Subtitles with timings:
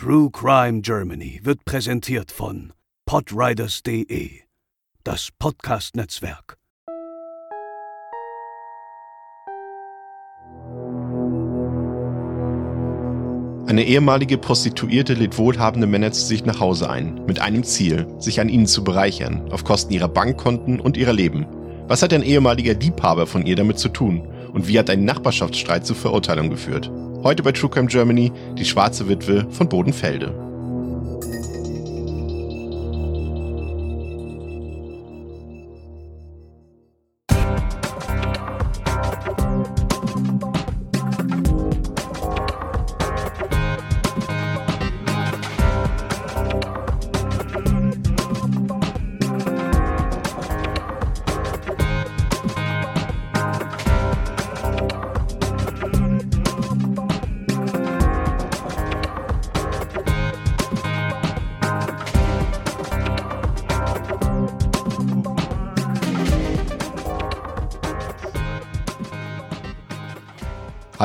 [0.00, 2.72] True Crime Germany wird präsentiert von
[3.04, 4.30] podriders.de,
[5.02, 6.56] das Podcast-Netzwerk.
[13.66, 18.40] Eine ehemalige Prostituierte lädt wohlhabende Männer zu sich nach Hause ein, mit einem Ziel, sich
[18.40, 21.44] an ihnen zu bereichern, auf Kosten ihrer Bankkonten und ihrer Leben.
[21.88, 24.28] Was hat ein ehemaliger Liebhaber von ihr damit zu tun?
[24.52, 26.88] Und wie hat ein Nachbarschaftsstreit zur Verurteilung geführt?
[27.22, 30.47] Heute bei True Crime Germany die schwarze Witwe von Bodenfelde.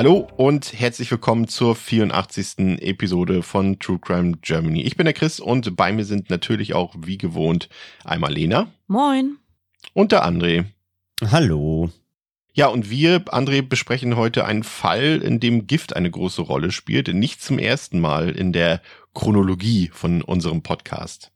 [0.03, 2.81] Hallo und herzlich willkommen zur 84.
[2.81, 4.81] Episode von True Crime Germany.
[4.81, 7.69] Ich bin der Chris und bei mir sind natürlich auch wie gewohnt
[8.03, 8.67] einmal Lena.
[8.87, 9.37] Moin.
[9.93, 10.65] Und der André.
[11.31, 11.89] Hallo.
[12.51, 17.07] Ja, und wir, André, besprechen heute einen Fall, in dem Gift eine große Rolle spielt.
[17.07, 18.81] Nicht zum ersten Mal in der
[19.13, 21.31] Chronologie von unserem Podcast.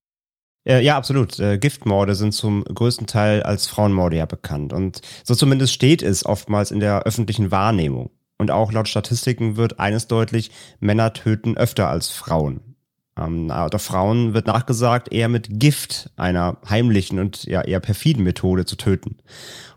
[0.67, 1.39] Äh, ja, absolut.
[1.39, 4.73] Äh, Giftmorde sind zum größten Teil als Frauenmorde ja bekannt.
[4.73, 8.11] Und so zumindest steht es oftmals in der öffentlichen Wahrnehmung.
[8.38, 12.75] Und auch laut Statistiken wird eines deutlich, Männer töten öfter als Frauen.
[13.17, 18.65] Ähm, oder Frauen wird nachgesagt, eher mit Gift, einer heimlichen und ja eher perfiden Methode
[18.65, 19.17] zu töten.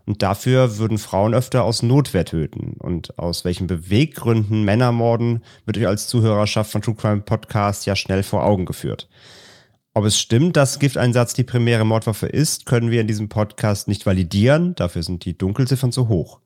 [0.06, 2.74] Und dafür würden Frauen öfter aus Notwehr töten.
[2.78, 7.96] Und aus welchen Beweggründen Männer morden, wird euch als Zuhörerschaft von True Crime Podcast ja
[7.96, 9.08] schnell vor Augen geführt.
[9.92, 14.06] Ob es stimmt, dass Gifteinsatz die primäre Mordwaffe ist, können wir in diesem Podcast nicht
[14.06, 14.74] validieren.
[14.76, 16.40] Dafür sind die Dunkelziffern zu hoch.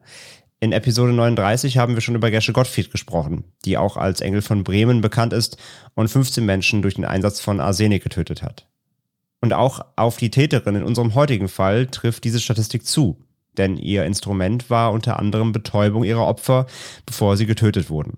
[0.64, 4.64] In Episode 39 haben wir schon über Gesche Gottfried gesprochen, die auch als Engel von
[4.64, 5.58] Bremen bekannt ist
[5.92, 8.66] und 15 Menschen durch den Einsatz von Arsenik getötet hat.
[9.42, 13.19] Und auch auf die Täterin in unserem heutigen Fall trifft diese Statistik zu,
[13.58, 16.66] denn ihr Instrument war unter anderem Betäubung ihrer Opfer,
[17.04, 18.16] bevor sie getötet wurden.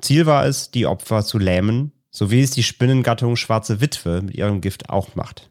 [0.00, 4.34] Ziel war es, die Opfer zu lähmen, so wie es die Spinnengattung Schwarze Witwe mit
[4.34, 5.50] ihrem Gift auch macht.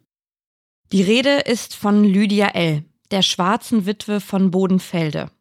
[0.92, 5.32] Die Rede ist von Lydia L., der schwarzen Witwe von Bodenfelde.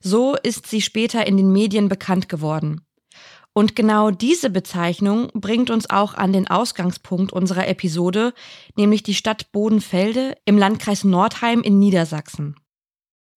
[0.00, 2.82] So ist sie später in den Medien bekannt geworden.
[3.52, 8.34] Und genau diese Bezeichnung bringt uns auch an den Ausgangspunkt unserer Episode,
[8.76, 12.56] nämlich die Stadt Bodenfelde im Landkreis Nordheim in Niedersachsen.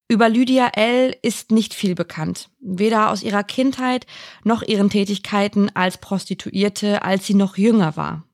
[0.10, 1.16] Über Lydia L.
[1.22, 4.08] ist nicht viel bekannt, weder aus ihrer Kindheit
[4.44, 8.29] noch ihren Tätigkeiten als Prostituierte, als sie noch jünger war.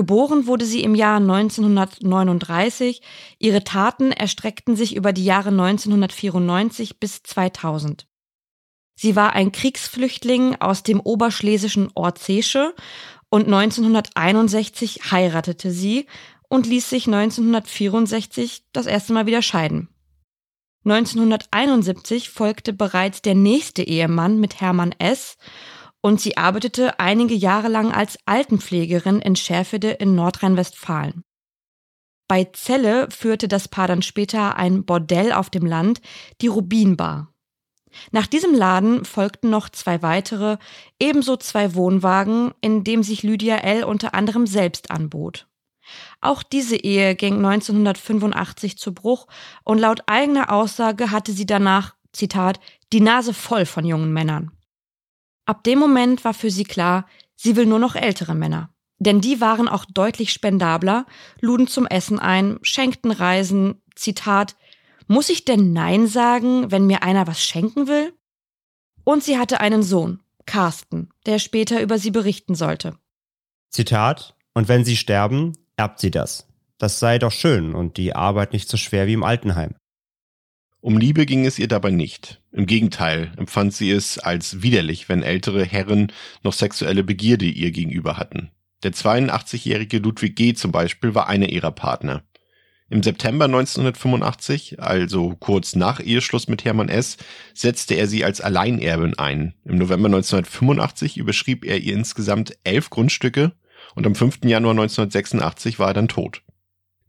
[0.00, 3.02] Geboren wurde sie im Jahr 1939.
[3.38, 8.06] Ihre Taten erstreckten sich über die Jahre 1994 bis 2000.
[8.94, 12.74] Sie war ein Kriegsflüchtling aus dem oberschlesischen Ort Zesche
[13.28, 16.06] und 1961 heiratete sie
[16.48, 19.90] und ließ sich 1964 das erste Mal wieder scheiden.
[20.86, 25.36] 1971 folgte bereits der nächste Ehemann mit Hermann S
[26.02, 31.24] und sie arbeitete einige Jahre lang als Altenpflegerin in Schärfede in Nordrhein-Westfalen.
[32.28, 36.00] Bei Celle führte das Paar dann später ein Bordell auf dem Land,
[36.40, 37.34] die Rubinbar.
[38.12, 40.58] Nach diesem Laden folgten noch zwei weitere,
[41.00, 43.82] ebenso zwei Wohnwagen, in dem sich Lydia L.
[43.82, 45.48] unter anderem selbst anbot.
[46.20, 49.26] Auch diese Ehe ging 1985 zu Bruch
[49.64, 52.60] und laut eigener Aussage hatte sie danach, Zitat,
[52.92, 54.52] die Nase voll von jungen Männern.
[55.50, 58.72] Ab dem Moment war für sie klar, sie will nur noch ältere Männer.
[59.00, 61.06] Denn die waren auch deutlich spendabler,
[61.40, 64.54] luden zum Essen ein, schenkten Reisen, Zitat,
[65.08, 68.12] muss ich denn Nein sagen, wenn mir einer was schenken will?
[69.02, 72.96] Und sie hatte einen Sohn, Carsten, der später über sie berichten sollte.
[73.70, 76.46] Zitat, und wenn sie sterben, erbt sie das.
[76.78, 79.74] Das sei doch schön und die Arbeit nicht so schwer wie im Altenheim.
[80.82, 82.40] Um Liebe ging es ihr dabei nicht.
[82.52, 86.10] Im Gegenteil empfand sie es als widerlich, wenn ältere Herren
[86.42, 88.50] noch sexuelle Begierde ihr gegenüber hatten.
[88.82, 90.54] Der 82-jährige Ludwig G.
[90.54, 92.22] zum Beispiel war einer ihrer Partner.
[92.88, 97.18] Im September 1985, also kurz nach Eheschluss mit Hermann S.,
[97.52, 99.54] setzte er sie als Alleinerbin ein.
[99.64, 103.52] Im November 1985 überschrieb er ihr insgesamt elf Grundstücke
[103.94, 104.40] und am 5.
[104.44, 106.42] Januar 1986 war er dann tot.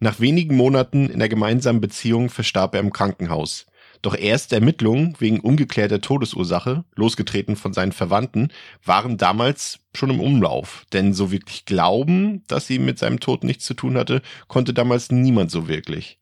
[0.04, 3.68] Nach wenigen Monaten in der gemeinsamen Beziehung verstarb er im Krankenhaus.
[4.02, 8.48] Doch erste Ermittlungen wegen ungeklärter Todesursache, losgetreten von seinen Verwandten,
[8.84, 10.88] waren damals schon im Umlauf.
[10.92, 15.12] Denn so wirklich glauben, dass sie mit seinem Tod nichts zu tun hatte, konnte damals
[15.12, 16.18] niemand so wirklich.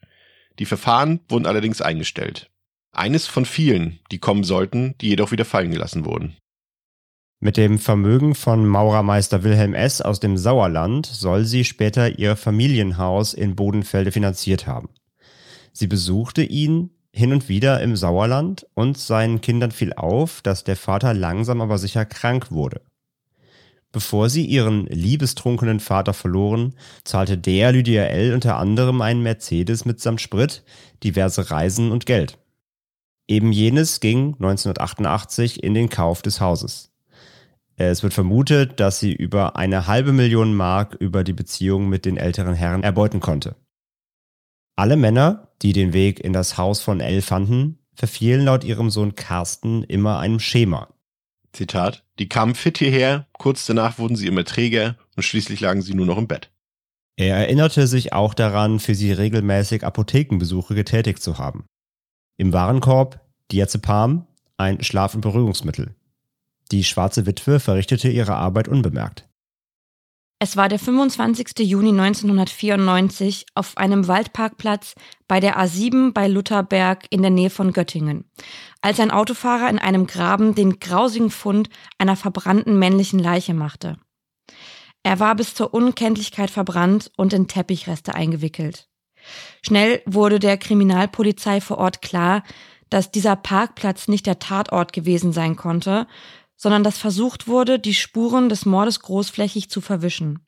[0.60, 2.52] Die Verfahren wurden allerdings eingestellt.
[2.92, 6.36] Eines von vielen, die kommen sollten, die jedoch wieder fallen gelassen wurden.
[7.42, 10.02] Mit dem Vermögen von Maurermeister Wilhelm S.
[10.02, 14.90] aus dem Sauerland soll sie später ihr Familienhaus in Bodenfelde finanziert haben.
[15.72, 20.76] Sie besuchte ihn hin und wieder im Sauerland und seinen Kindern fiel auf, dass der
[20.76, 22.82] Vater langsam aber sicher krank wurde.
[23.94, 26.76] Bevor sie ihren liebestrunkenen Vater verloren,
[27.06, 28.34] zahlte der Lydia L.
[28.34, 30.66] unter anderem einen Mercedes mitsamt Sprit,
[31.06, 32.38] diverse Reisen und Geld.
[33.30, 36.89] Eben jenes ging 1988 in den Kauf des Hauses.
[37.82, 42.18] Es wird vermutet, dass sie über eine halbe Million Mark über die Beziehung mit den
[42.18, 43.56] älteren Herren erbeuten konnte.
[44.76, 49.16] Alle Männer, die den Weg in das Haus von Elle fanden, verfielen laut ihrem Sohn
[49.16, 50.90] Carsten immer einem Schema.
[51.54, 55.94] Zitat, die kamen fit hierher, kurz danach wurden sie immer träger und schließlich lagen sie
[55.94, 56.52] nur noch im Bett.
[57.16, 61.64] Er erinnerte sich auch daran, für sie regelmäßig Apothekenbesuche getätigt zu haben.
[62.36, 63.22] Im Warenkorb
[63.54, 64.28] Diazepam,
[64.58, 65.96] ein Schlaf- und Beruhigungsmittel.
[66.72, 69.30] Die schwarze Witwe verrichtete ihre Arbeit unbemerkt.
[70.42, 71.60] Es war der 25.
[71.60, 74.96] Juni 1994 auf einem Waldparkplatz
[75.28, 78.24] bei der A7 bei Lutherberg in der Nähe von Göttingen,
[78.82, 83.98] als ein Autofahrer in einem Graben den grausigen Fund einer verbrannten männlichen Leiche machte.
[85.04, 88.88] Er war bis zur Unkenntlichkeit verbrannt und in Teppichreste eingewickelt.
[89.62, 92.44] Schnell wurde der Kriminalpolizei vor Ort klar,
[92.90, 96.08] dass dieser Parkplatz nicht der Tatort gewesen sein konnte,
[96.60, 100.46] sondern dass versucht wurde, die Spuren des Mordes großflächig zu verwischen.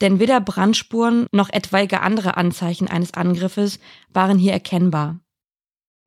[0.00, 5.18] Denn weder Brandspuren noch etwaige andere Anzeichen eines Angriffes waren hier erkennbar.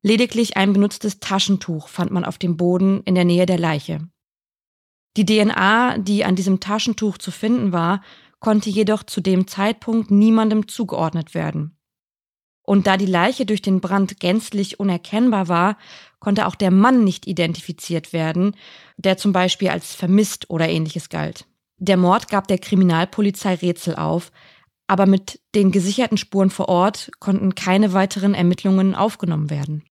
[0.02, 4.08] Lediglich ein benutztes Taschentuch fand man auf dem Boden in der Nähe der Leiche.
[5.16, 8.02] Die DNA, die an diesem Taschentuch zu finden war,
[8.40, 11.77] konnte jedoch zu dem Zeitpunkt niemandem zugeordnet werden.
[12.68, 15.78] Und da die Leiche durch den Brand gänzlich unerkennbar war,
[16.18, 18.54] konnte auch der Mann nicht identifiziert werden,
[18.98, 21.46] der zum Beispiel als vermisst oder ähnliches galt.
[21.78, 24.32] Der Mord gab der Kriminalpolizei Rätsel auf,
[24.86, 29.82] aber mit den gesicherten Spuren vor Ort konnten keine weiteren Ermittlungen aufgenommen werden.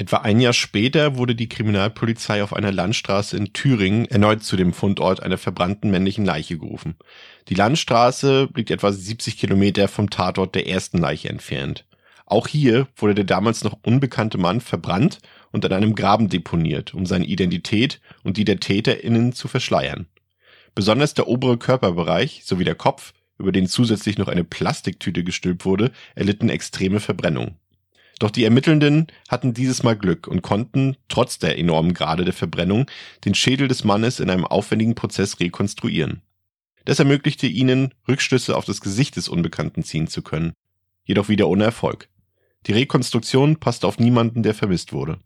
[0.00, 4.72] Etwa ein Jahr später wurde die Kriminalpolizei auf einer Landstraße in Thüringen erneut zu dem
[4.72, 6.94] Fundort einer verbrannten männlichen Leiche gerufen.
[7.50, 11.84] Die Landstraße liegt etwa 70 Kilometer vom Tatort der ersten Leiche entfernt.
[12.24, 15.18] Auch hier wurde der damals noch unbekannte Mann verbrannt
[15.52, 20.06] und an einem Graben deponiert, um seine Identität und die der TäterInnen zu verschleiern.
[20.74, 25.92] Besonders der obere Körperbereich sowie der Kopf, über den zusätzlich noch eine Plastiktüte gestülpt wurde,
[26.14, 27.59] erlitten extreme Verbrennung.
[28.20, 32.86] Doch die Ermittelnden hatten dieses Mal Glück und konnten, trotz der enormen Grade der Verbrennung,
[33.24, 36.20] den Schädel des Mannes in einem aufwendigen Prozess rekonstruieren.
[36.84, 40.52] Das ermöglichte ihnen, Rückschlüsse auf das Gesicht des Unbekannten ziehen zu können.
[41.04, 42.10] Jedoch wieder ohne Erfolg.
[42.66, 45.18] Die Rekonstruktion passte auf niemanden, der vermisst wurde.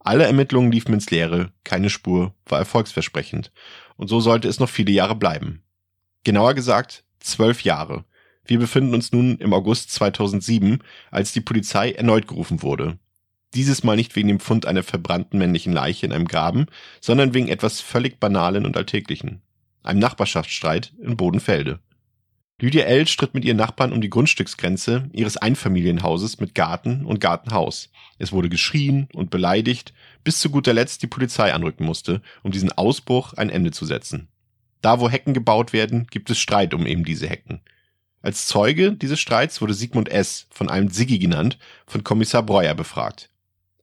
[0.00, 3.52] Alle Ermittlungen liefen ins Leere, keine Spur war erfolgsversprechend.
[3.96, 5.62] Und so sollte es noch viele Jahre bleiben.
[6.24, 8.04] Genauer gesagt, zwölf Jahre,
[8.46, 10.80] wir befinden uns nun im August 2007,
[11.10, 12.98] als die Polizei erneut gerufen wurde.
[13.54, 16.66] Dieses Mal nicht wegen dem Fund einer verbrannten männlichen Leiche in einem Graben,
[17.00, 19.42] sondern wegen etwas völlig Banalen und Alltäglichen.
[19.82, 21.78] Einem Nachbarschaftsstreit in Bodenfelde.
[22.60, 23.06] Lydia L.
[23.08, 27.90] stritt mit ihren Nachbarn um die Grundstücksgrenze ihres Einfamilienhauses mit Garten und Gartenhaus.
[28.18, 29.92] Es wurde geschrien und beleidigt,
[30.22, 34.28] bis zu guter Letzt die Polizei anrücken musste, um diesen Ausbruch ein Ende zu setzen.
[34.82, 37.60] Da, wo Hecken gebaut werden, gibt es Streit um eben diese Hecken.
[38.24, 43.28] Als Zeuge dieses Streits wurde Sigmund S., von einem Siggi genannt, von Kommissar Breuer befragt.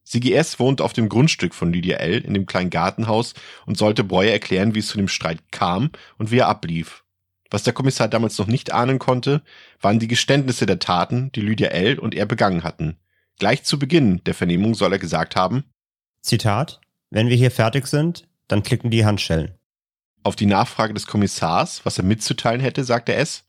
[0.04, 0.60] Siggi S.
[0.60, 2.22] wohnt auf dem Grundstück von Lydia L.
[2.22, 3.36] in dem kleinen Gartenhaus
[3.68, 7.04] und sollte Breuer erklären, wie es zu dem Streit kam und wie er ablief.
[7.52, 9.44] Was der Kommissar damals noch nicht ahnen konnte,
[9.80, 12.00] waren die Geständnisse der Taten, die Lydia L.
[12.00, 12.98] und er begangen hatten.
[13.38, 15.66] Gleich zu Beginn der Vernehmung soll er gesagt haben,
[16.24, 16.82] Zitat,
[17.12, 19.54] wenn wir hier fertig sind, dann klicken die Handschellen.
[20.24, 23.44] Auf die Nachfrage des Kommissars, was er mitzuteilen hätte, sagte S.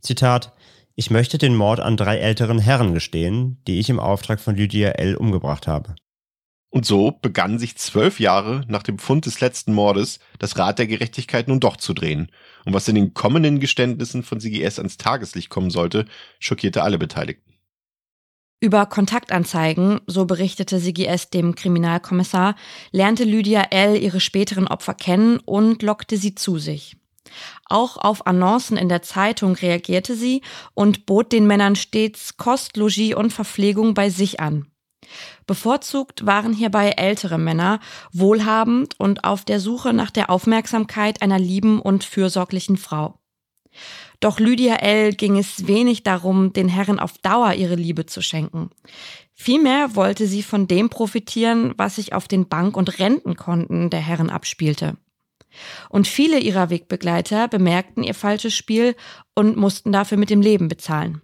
[0.00, 0.52] Zitat,
[0.94, 4.90] ich möchte den Mord an drei älteren Herren gestehen, die ich im Auftrag von Lydia
[4.90, 5.14] L.
[5.16, 5.94] umgebracht habe.
[6.72, 10.86] Und so begann sich zwölf Jahre nach dem Fund des letzten Mordes das Rad der
[10.86, 12.30] Gerechtigkeit nun doch zu drehen.
[12.64, 16.04] Und was in den kommenden Geständnissen von CGS ans Tageslicht kommen sollte,
[16.38, 17.54] schockierte alle Beteiligten.
[18.60, 22.54] Über Kontaktanzeigen, so berichtete CGS dem Kriminalkommissar,
[22.92, 23.96] lernte Lydia L.
[23.96, 26.99] ihre späteren Opfer kennen und lockte sie zu sich.
[27.66, 30.42] Auch auf Annoncen in der Zeitung reagierte sie
[30.74, 34.66] und bot den Männern stets Kost, Logis und Verpflegung bei sich an.
[35.46, 37.80] Bevorzugt waren hierbei ältere Männer,
[38.12, 43.18] wohlhabend und auf der Suche nach der Aufmerksamkeit einer lieben und fürsorglichen Frau.
[44.20, 45.12] Doch Lydia L.
[45.14, 48.70] ging es wenig darum, den Herren auf Dauer ihre Liebe zu schenken.
[49.32, 54.28] Vielmehr wollte sie von dem profitieren, was sich auf den Bank- und Rentenkonten der Herren
[54.28, 54.98] abspielte.
[55.88, 58.96] Und viele ihrer Wegbegleiter bemerkten ihr falsches Spiel
[59.34, 61.22] und mussten dafür mit dem Leben bezahlen.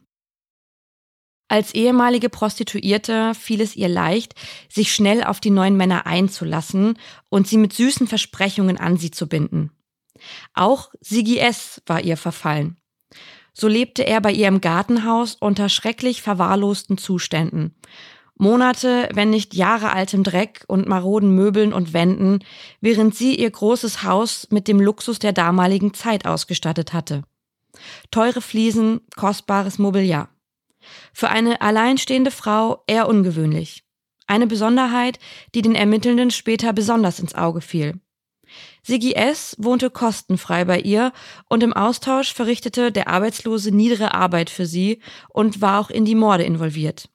[1.49, 4.35] Als ehemalige Prostituierte fiel es ihr leicht,
[4.69, 9.29] sich schnell auf die neuen Männer einzulassen und sie mit süßen Versprechungen an sie zu
[9.29, 9.71] binden.
[10.55, 11.83] Auch Sigi S.
[11.87, 12.79] war ihr verfallen.
[13.53, 17.75] So lebte er bei ihr im Gartenhaus unter schrecklich verwahrlosten Zuständen.
[18.39, 22.41] Monate, wenn nicht Jahre altem Dreck und maroden Möbeln und Wänden,
[22.81, 27.23] während sie ihr großes Haus mit dem Luxus der damaligen Zeit ausgestattet hatte.
[28.11, 30.29] Teure Fliesen, kostbares Mobiliar.
[31.13, 33.85] Für eine alleinstehende Frau eher ungewöhnlich.
[34.27, 35.19] Eine Besonderheit,
[35.55, 38.01] die den Ermittelnden später besonders ins Auge fiel.
[38.83, 39.57] Sigi S.
[39.59, 41.13] wohnte kostenfrei bei ihr
[41.49, 46.15] und im Austausch verrichtete der Arbeitslose niedere Arbeit für sie und war auch in die
[46.15, 47.09] Morde involviert.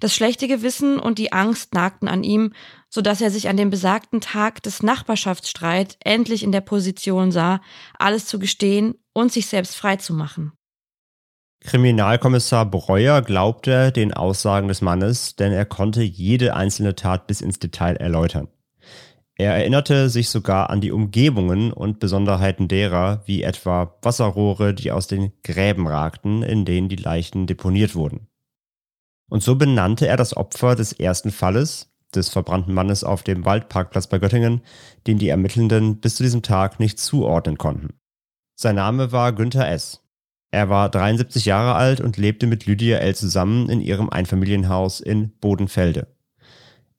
[0.00, 2.52] Das schlechte Gewissen und die Angst nagten an ihm,
[2.88, 7.60] so dass er sich an dem besagten Tag des Nachbarschaftsstreit endlich in der Position sah,
[7.98, 10.52] alles zu gestehen und sich selbst freizumachen.
[11.60, 17.58] Kriminalkommissar Breuer glaubte den Aussagen des Mannes, denn er konnte jede einzelne Tat bis ins
[17.58, 18.48] Detail erläutern.
[19.34, 25.08] Er erinnerte sich sogar an die Umgebungen und Besonderheiten derer, wie etwa Wasserrohre, die aus
[25.08, 28.27] den Gräben ragten, in denen die Leichen deponiert wurden.
[29.28, 34.06] Und so benannte er das Opfer des ersten Falles, des verbrannten Mannes auf dem Waldparkplatz
[34.06, 34.62] bei Göttingen,
[35.06, 37.94] den die Ermittelnden bis zu diesem Tag nicht zuordnen konnten.
[38.54, 40.02] Sein Name war Günther S.
[40.50, 43.14] Er war 73 Jahre alt und lebte mit Lydia L.
[43.14, 46.08] zusammen in ihrem Einfamilienhaus in Bodenfelde.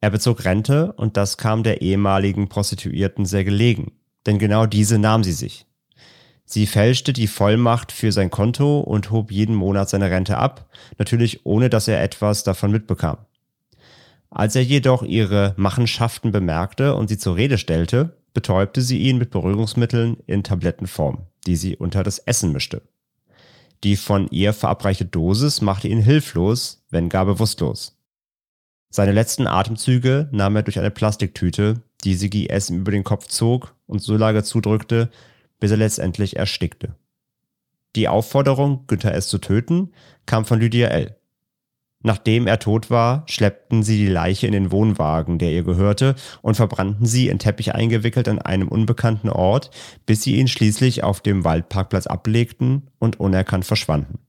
[0.01, 3.91] Er bezog Rente und das kam der ehemaligen Prostituierten sehr gelegen,
[4.25, 5.65] denn genau diese nahm sie sich.
[6.51, 11.45] Sie fälschte die Vollmacht für sein Konto und hob jeden Monat seine Rente ab, natürlich
[11.45, 13.17] ohne dass er etwas davon mitbekam.
[14.31, 19.29] Als er jedoch ihre Machenschaften bemerkte und sie zur Rede stellte, betäubte sie ihn mit
[19.29, 22.81] Beruhigungsmitteln in Tablettenform, die sie unter das Essen mischte.
[23.83, 27.95] Die von ihr verabreichte Dosis machte ihn hilflos, wenn gar bewusstlos.
[28.89, 33.75] Seine letzten Atemzüge nahm er durch eine Plastiktüte, die Sigi ihm über den Kopf zog
[33.85, 35.11] und so lange zudrückte,
[35.59, 36.95] bis er letztendlich erstickte.
[37.95, 39.27] Die Aufforderung, Günther S.
[39.27, 39.93] zu töten,
[40.25, 41.15] kam von Lydia L.
[42.01, 46.55] Nachdem er tot war, schleppten sie die Leiche in den Wohnwagen, der ihr gehörte, und
[46.55, 49.69] verbrannten sie in Teppich eingewickelt an einem unbekannten Ort,
[50.05, 54.19] bis sie ihn schließlich auf dem Waldparkplatz ablegten und unerkannt verschwanden.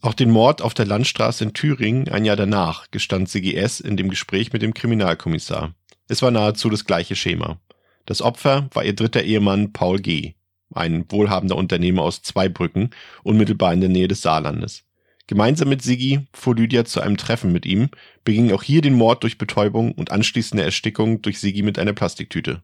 [0.00, 4.08] Auch den Mord auf der Landstraße in Thüringen ein Jahr danach gestand CGS in dem
[4.08, 5.74] Gespräch mit dem Kriminalkommissar.
[6.08, 7.58] Es war nahezu das gleiche Schema.
[8.06, 10.34] Das Opfer war ihr dritter Ehemann Paul G.,
[10.72, 12.90] ein wohlhabender Unternehmer aus Zweibrücken,
[13.22, 14.84] unmittelbar in der Nähe des Saarlandes.
[15.26, 17.88] Gemeinsam mit Siggi fuhr Lydia zu einem Treffen mit ihm,
[18.24, 22.62] beging auch hier den Mord durch Betäubung und anschließende Erstickung durch Siggi mit einer Plastiktüte.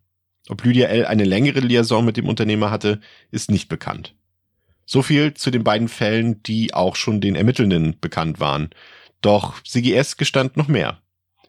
[0.48, 1.06] Ob Lydia L.
[1.06, 4.14] eine längere Liaison mit dem Unternehmer hatte, ist nicht bekannt.
[4.84, 8.70] So viel zu den beiden Fällen, die auch schon den Ermittelnden bekannt waren.
[9.22, 10.16] Doch Siggi S.
[10.16, 11.00] gestand noch mehr.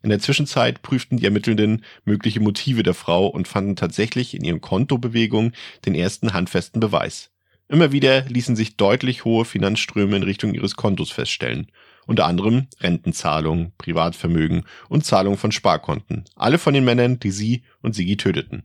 [0.03, 4.59] In der Zwischenzeit prüften die Ermittelnden mögliche Motive der Frau und fanden tatsächlich in ihren
[4.59, 5.53] Kontobewegungen
[5.85, 7.31] den ersten handfesten Beweis.
[7.69, 11.71] Immer wieder ließen sich deutlich hohe Finanzströme in Richtung ihres Kontos feststellen.
[12.05, 16.25] Unter anderem Rentenzahlungen, Privatvermögen und Zahlungen von Sparkonten.
[16.35, 18.63] Alle von den Männern, die sie und Sigi töteten.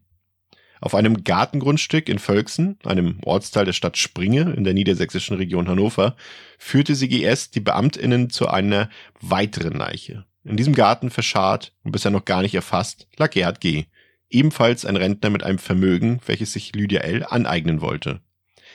[0.80, 6.16] Auf einem Gartengrundstück in Völksen, einem Ortsteil der Stadt Springe in der niedersächsischen Region Hannover,
[6.58, 7.50] führte Sigi S.
[7.50, 8.90] die BeamtInnen zu einer
[9.20, 10.24] weiteren Leiche.
[10.48, 13.84] In diesem Garten verscharrt und bisher noch gar nicht erfasst lag Gerhard G.,
[14.30, 17.22] ebenfalls ein Rentner mit einem Vermögen, welches sich Lydia L.
[17.24, 18.20] aneignen wollte.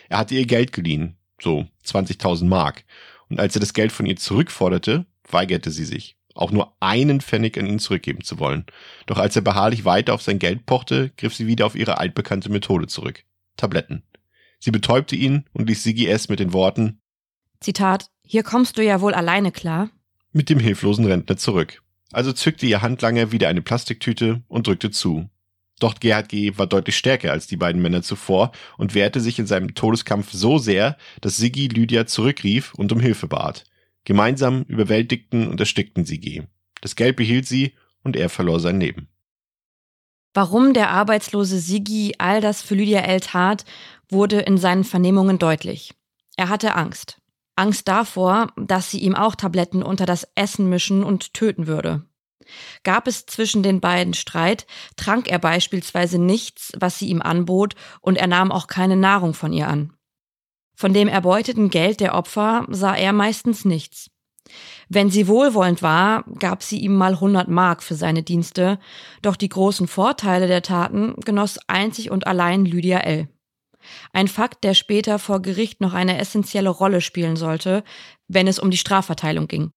[0.08, 2.84] Er hatte ihr Geld geliehen, so 20.000 Mark.
[3.28, 7.58] Und als er das Geld von ihr zurückforderte, weigerte sie sich, auch nur einen Pfennig
[7.58, 8.66] an ihn zurückgeben zu wollen.
[9.08, 12.52] Doch als er beharrlich weiter auf sein Geld pochte, griff sie wieder auf ihre altbekannte
[12.52, 13.24] Methode zurück.
[13.58, 14.04] Tabletten.
[14.60, 16.30] Sie betäubte ihn und ließ Sigi S.
[16.30, 17.00] mit den Worten
[17.60, 19.90] Zitat, hier kommst du ja wohl alleine klar.
[20.34, 21.84] Mit dem hilflosen Rentner zurück.
[22.12, 25.30] Also zückte ihr Handlanger wieder eine Plastiktüte und drückte zu.
[25.80, 26.58] Doch Gerhard G.
[26.58, 30.58] war deutlich stärker als die beiden Männer zuvor und wehrte sich in seinem Todeskampf so
[30.58, 33.66] sehr, dass Siggi Lydia zurückrief und um Hilfe bat.
[34.06, 36.44] Gemeinsam überwältigten und erstickten sie G.
[36.82, 37.74] Das Geld behielt sie
[38.04, 39.08] und er verlor sein Leben.
[40.34, 43.20] Warum der arbeitslose Sigi all das für Lydia L.
[43.20, 43.66] tat,
[44.10, 45.94] wurde in seinen Vernehmungen deutlich.
[46.38, 47.20] Er hatte Angst.
[47.56, 52.06] Angst davor, dass sie ihm auch Tabletten unter das Essen mischen und töten würde.
[52.84, 58.18] Gab es zwischen den beiden Streit, trank er beispielsweise nichts, was sie ihm anbot, und
[58.18, 59.94] er nahm auch keine Nahrung von ihr an.
[60.76, 64.10] Von dem erbeuteten Geld der Opfer sah er meistens nichts.
[64.90, 68.80] Wenn sie wohlwollend war, gab sie ihm mal 100 Mark für seine Dienste,
[69.22, 73.30] doch die großen Vorteile der Taten genoss einzig und allein Lydia L.
[74.12, 77.84] Ein Fakt, der später vor Gericht noch eine essentielle Rolle spielen sollte,
[78.28, 79.72] wenn es um die Strafverteilung ging.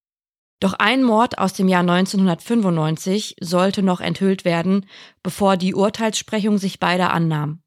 [0.61, 4.87] Doch ein Mord aus dem Jahr 1995 sollte noch enthüllt werden,
[5.23, 7.61] bevor die Urteilssprechung sich beider annahm.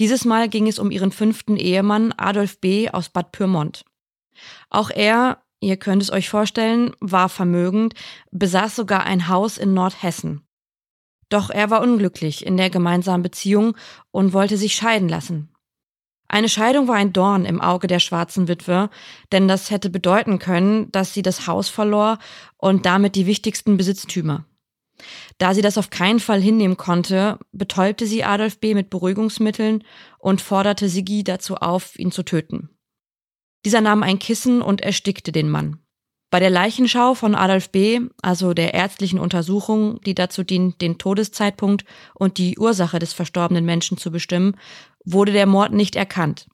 [0.00, 2.90] Dieses Mal ging es um ihren fünften Ehemann Adolf B.
[2.90, 3.84] aus Bad Pyrmont.
[4.70, 7.94] Auch er, ihr könnt es euch vorstellen, war vermögend,
[8.32, 10.46] besaß sogar ein Haus in Nordhessen.
[11.30, 13.76] Doch er war unglücklich in der gemeinsamen Beziehung
[14.10, 15.48] und wollte sich scheiden lassen.
[16.28, 18.88] Eine Scheidung war ein Dorn im Auge der schwarzen Witwe,
[19.32, 22.18] denn das hätte bedeuten können, dass sie das Haus verlor
[22.56, 24.44] und damit die wichtigsten Besitztümer.
[25.38, 28.74] Da sie das auf keinen Fall hinnehmen konnte, betäubte sie Adolf B.
[28.74, 29.82] mit Beruhigungsmitteln
[30.18, 32.70] und forderte Sigi dazu auf, ihn zu töten.
[33.64, 35.80] Dieser nahm ein Kissen und erstickte den Mann.
[36.30, 41.84] Bei der Leichenschau von Adolf B., also der ärztlichen Untersuchung, die dazu dient, den Todeszeitpunkt
[42.14, 44.56] und die Ursache des verstorbenen Menschen zu bestimmen,
[45.04, 46.46] wurde der Mord nicht erkannt.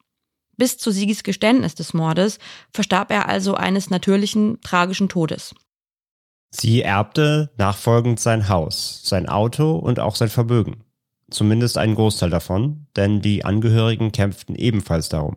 [0.57, 2.39] Bis zu Sigis Geständnis des Mordes
[2.73, 5.55] verstarb er also eines natürlichen, tragischen Todes.
[6.51, 10.85] Sie erbte nachfolgend sein Haus, sein Auto und auch sein Vermögen.
[11.31, 15.37] Zumindest einen Großteil davon, denn die Angehörigen kämpften ebenfalls darum.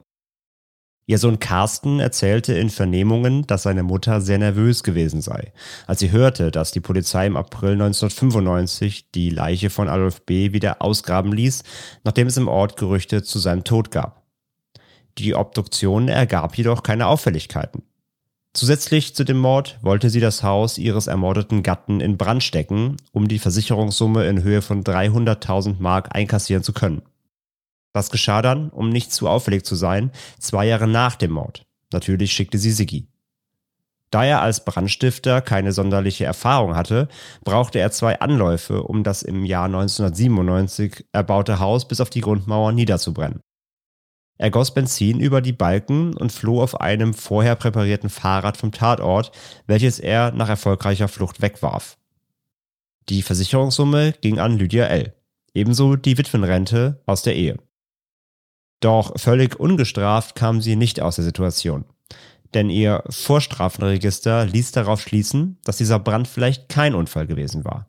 [1.10, 5.54] Ihr Sohn Carsten erzählte in Vernehmungen, dass seine Mutter sehr nervös gewesen sei,
[5.88, 10.54] als sie hörte, dass die Polizei im April 1995 die Leiche von Adolf B.
[10.54, 11.63] wieder ausgraben ließ,
[12.04, 14.22] nachdem es im Ort Gerüchte zu seinem Tod gab.
[15.18, 17.82] Die Obduktion ergab jedoch keine Auffälligkeiten.
[18.54, 23.28] Zusätzlich zu dem Mord wollte sie das Haus ihres ermordeten Gatten in Brand stecken, um
[23.28, 27.01] die Versicherungssumme in Höhe von 300.000 Mark einkassieren zu können.
[27.93, 31.65] Das geschah dann, um nicht zu auffällig zu sein, zwei Jahre nach dem Mord.
[31.91, 33.08] Natürlich schickte sie Siggi.
[34.12, 37.08] Da er als Brandstifter keine sonderliche Erfahrung hatte,
[37.43, 42.71] brauchte er zwei Anläufe, um das im Jahr 1997 erbaute Haus bis auf die Grundmauer
[42.71, 43.41] niederzubrennen.
[44.38, 49.32] Er goss Benzin über die Balken und floh auf einem vorher präparierten Fahrrad vom Tatort,
[49.67, 51.97] welches er nach erfolgreicher Flucht wegwarf.
[53.10, 55.13] Die Versicherungssumme ging an Lydia L.
[55.54, 57.58] Ebenso die Witwenrente aus der Ehe.
[58.80, 61.86] Doch völlig ungestraft kam sie nicht aus der Situation.
[62.54, 67.88] Denn ihr Vorstrafenregister ließ darauf schließen, dass dieser Brand vielleicht kein Unfall gewesen war.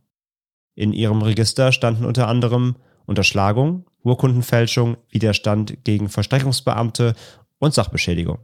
[0.74, 2.76] In ihrem Register standen unter anderem
[3.06, 7.14] Unterschlagung, Urkundenfälschung, Widerstand gegen Verstreckungsbeamte
[7.58, 8.38] und Sachbeschädigung.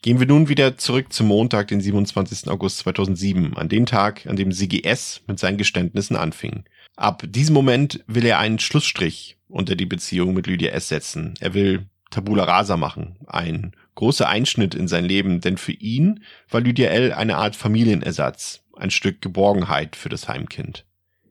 [0.00, 2.48] Gehen wir nun wieder zurück zum Montag, den 27.
[2.48, 6.64] August 2007, an den Tag, an dem CGS mit seinen Geständnissen anfing.
[6.98, 10.88] Ab diesem Moment will er einen Schlussstrich unter die Beziehung mit Lydia S.
[10.88, 11.34] setzen.
[11.38, 16.60] Er will Tabula Rasa machen, ein großer Einschnitt in sein Leben, denn für ihn war
[16.60, 17.12] Lydia L.
[17.12, 20.86] eine Art Familienersatz, ein Stück Geborgenheit für das Heimkind.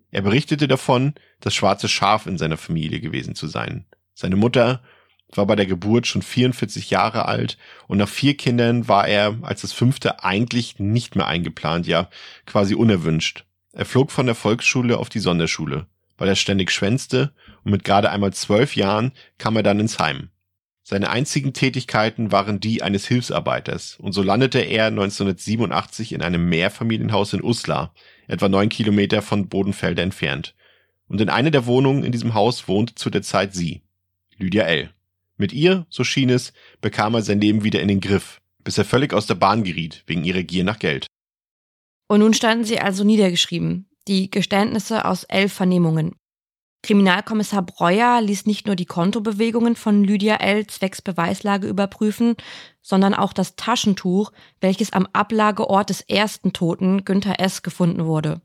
[0.09, 3.83] Er berichtete davon, das schwarze Schaf in seiner Familie gewesen zu sein.
[4.13, 4.81] Seine Mutter
[5.35, 7.57] war bei der Geburt schon 44 Jahre alt
[7.89, 12.09] und nach vier Kindern war er als das fünfte eigentlich nicht mehr eingeplant, ja
[12.45, 13.43] quasi unerwünscht.
[13.77, 15.85] Er flog von der Volksschule auf die Sonderschule,
[16.17, 17.31] weil er ständig schwänzte
[17.63, 20.29] und mit gerade einmal zwölf Jahren kam er dann ins Heim.
[20.81, 27.33] Seine einzigen Tätigkeiten waren die eines Hilfsarbeiters und so landete er 1987 in einem Mehrfamilienhaus
[27.33, 27.93] in Uslar,
[28.27, 30.55] etwa neun Kilometer von Bodenfelde entfernt.
[31.07, 33.83] Und in einer der Wohnungen in diesem Haus wohnte zu der Zeit sie,
[34.37, 34.89] Lydia L.
[35.37, 38.85] Mit ihr, so schien es, bekam er sein Leben wieder in den Griff, bis er
[38.85, 41.05] völlig aus der Bahn geriet wegen ihrer Gier nach Geld.
[42.07, 46.15] Und nun standen sie also niedergeschrieben, die Geständnisse aus elf Vernehmungen.
[46.83, 50.67] Kriminalkommissar Breuer ließ nicht nur die Kontobewegungen von Lydia L.
[50.67, 52.35] zwecks Beweislage überprüfen,
[52.81, 57.61] sondern auch das Taschentuch, welches am Ablageort des ersten Toten Günther S.
[57.61, 58.41] gefunden wurde.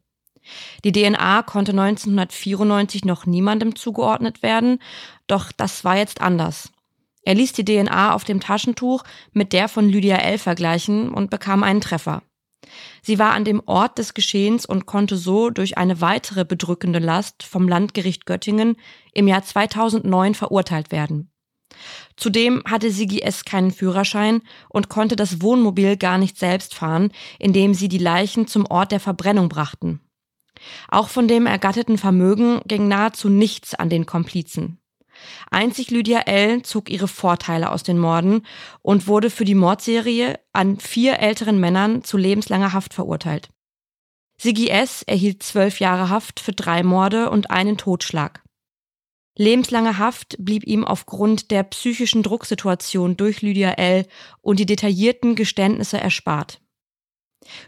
[0.82, 4.80] Die DNA konnte 1994 noch niemandem zugeordnet werden,
[5.28, 6.72] doch das war jetzt anders.
[7.24, 10.38] Er ließ die DNA auf dem Taschentuch mit der von Lydia L.
[10.38, 12.22] vergleichen und bekam einen Treffer.
[13.02, 17.42] Sie war an dem Ort des Geschehens und konnte so durch eine weitere bedrückende Last
[17.42, 18.76] vom Landgericht Göttingen
[19.12, 21.30] im Jahr 2009 verurteilt werden.
[22.16, 23.44] Zudem hatte Sigi S.
[23.44, 28.66] keinen Führerschein und konnte das Wohnmobil gar nicht selbst fahren, indem sie die Leichen zum
[28.66, 30.00] Ort der Verbrennung brachten.
[30.88, 34.81] Auch von dem ergatteten Vermögen ging nahezu nichts an den Komplizen.
[35.50, 36.62] Einzig Lydia L.
[36.62, 38.46] zog ihre Vorteile aus den Morden
[38.82, 43.48] und wurde für die Mordserie an vier älteren Männern zu lebenslanger Haft verurteilt.
[44.38, 45.02] Siggi S.
[45.02, 48.42] erhielt zwölf Jahre Haft für drei Morde und einen Totschlag.
[49.36, 54.06] Lebenslange Haft blieb ihm aufgrund der psychischen Drucksituation durch Lydia L.
[54.40, 56.60] und die detaillierten Geständnisse erspart.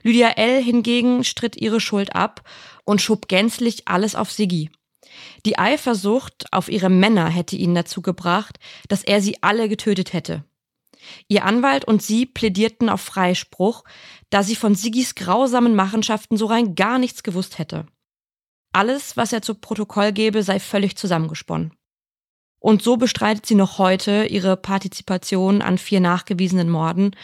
[0.03, 0.63] Lydia L.
[0.63, 2.43] hingegen stritt ihre Schuld ab
[2.85, 4.71] und schob gänzlich alles auf Siggi.
[5.47, 10.45] Die Eifersucht auf ihre Männer hätte ihn dazu gebracht, dass er sie alle getötet hätte.
[11.29, 13.85] Ihr Anwalt und sie plädierten auf Freispruch,
[14.31, 17.87] da sie von Siggis grausamen Machenschaften so rein gar nichts gewusst hätte.
[18.73, 21.73] Alles, was er zu Protokoll gebe, sei völlig zusammengesponnen.
[22.59, 27.15] Und so bestreitet sie noch heute ihre Partizipation an vier nachgewiesenen Morden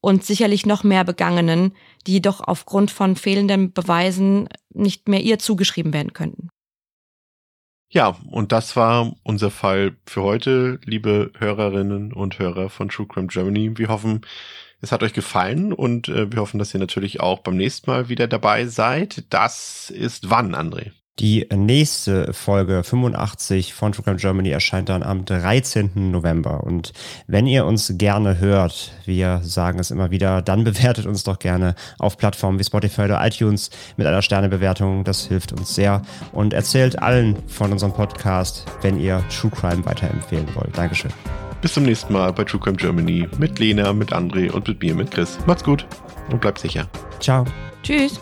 [0.00, 1.74] und sicherlich noch mehr begangenen,
[2.06, 6.50] die jedoch aufgrund von fehlenden Beweisen nicht mehr ihr zugeschrieben werden könnten.
[7.92, 13.26] Ja, und das war unser Fall für heute, liebe Hörerinnen und Hörer von True Crime
[13.26, 13.76] Germany.
[13.78, 14.20] Wir hoffen,
[14.80, 18.08] es hat euch gefallen und äh, wir hoffen, dass ihr natürlich auch beim nächsten Mal
[18.08, 19.24] wieder dabei seid.
[19.30, 20.92] Das ist wann, André?
[21.18, 26.10] Die nächste Folge 85 von True Crime Germany erscheint dann am 13.
[26.10, 26.64] November.
[26.64, 26.92] Und
[27.26, 31.74] wenn ihr uns gerne hört, wir sagen es immer wieder, dann bewertet uns doch gerne
[31.98, 35.04] auf Plattformen wie Spotify oder iTunes mit einer Sternebewertung.
[35.04, 36.00] Das hilft uns sehr.
[36.32, 40.76] Und erzählt allen von unserem Podcast, wenn ihr True Crime weiterempfehlen wollt.
[40.78, 41.12] Dankeschön.
[41.60, 44.94] Bis zum nächsten Mal bei True Crime Germany mit Lena, mit André und mit mir,
[44.94, 45.38] mit Chris.
[45.46, 45.86] Macht's gut
[46.30, 46.88] und bleibt sicher.
[47.20, 47.44] Ciao.
[47.82, 48.18] Tschüss.